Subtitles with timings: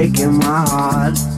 [0.00, 1.29] breaking my heart.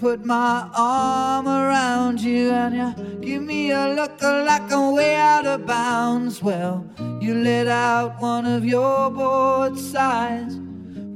[0.00, 5.44] put my arm around you and you give me a look like I'm way out
[5.44, 6.42] of bounds.
[6.42, 6.86] Well,
[7.20, 10.56] you let out one of your bored sighs.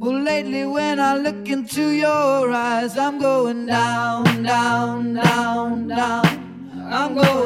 [0.01, 6.27] Well, lately when I look into your eyes, I'm going down, down, down, down.
[6.93, 7.44] I'm going.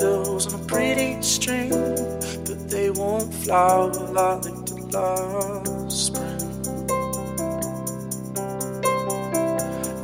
[0.00, 6.40] shadows on a pretty string, but they won't flower like the last spring.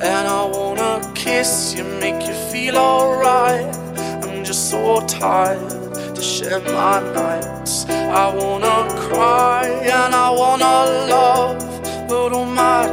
[0.03, 3.74] And I wanna kiss you, make you feel alright.
[4.24, 7.86] I'm just so tired to share my nights.
[7.88, 8.78] I wanna
[9.09, 10.74] cry and I wanna
[11.14, 11.59] love,
[12.09, 12.92] but all my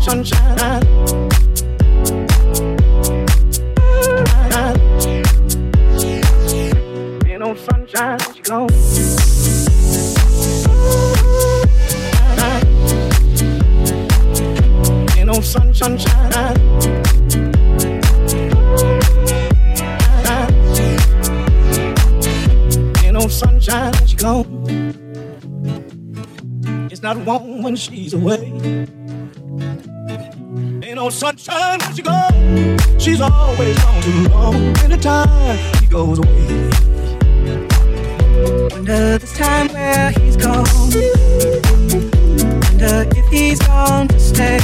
[0.00, 0.82] sunshine.
[7.26, 8.70] Ain't no sunshine, she gone.
[15.16, 16.32] Ain't no sunshine.
[23.04, 23.28] Ain't no
[24.16, 24.66] gone.
[26.90, 28.99] It's not warm when she's away
[31.10, 33.02] sunshine when she goes.
[33.02, 34.54] She's always gone too long.
[34.78, 36.70] Anytime he goes away.
[38.70, 40.66] Wonder this time where he's gone.
[42.64, 44.58] Wonder if he's gone to stay.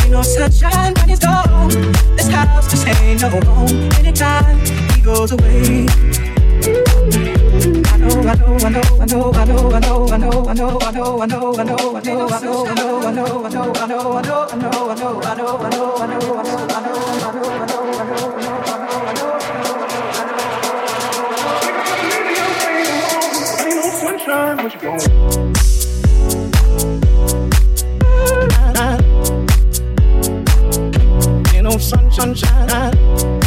[0.00, 1.68] Ain't no sunshine when he's gone.
[2.16, 3.90] This house just ain't no home.
[3.98, 4.58] Anytime
[4.94, 5.86] he goes away
[32.22, 33.41] sunshine.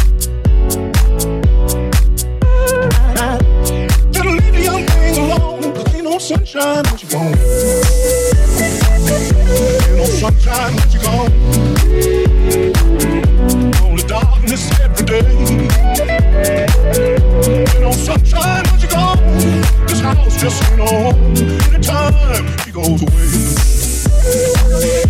[7.16, 7.32] phone.
[9.88, 10.04] you know,
[11.02, 11.32] gone.
[14.06, 15.22] Darkness every day.
[17.92, 19.16] Sunshine you go?
[19.88, 21.16] This house just ain't no home.
[21.74, 25.05] Anytime he goes away.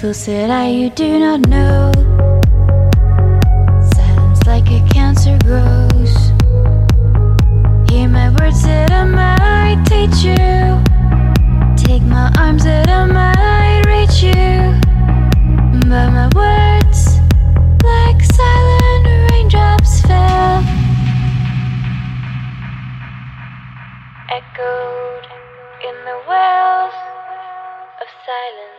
[0.00, 1.92] Fool said I, you do not know.
[3.94, 6.14] Silence like a cancer grows.
[7.90, 10.40] Hear my words that I might teach you.
[11.76, 14.72] Take my arms that I might reach you.
[15.90, 17.18] But my words,
[17.84, 20.64] like silent raindrops, fell.
[24.30, 25.26] Echoed
[25.84, 26.94] in the wells
[28.00, 28.69] of silence.